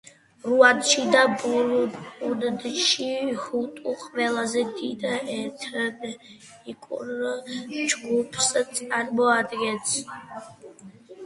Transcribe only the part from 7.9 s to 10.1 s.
ჯგუფს წარმოადგენს.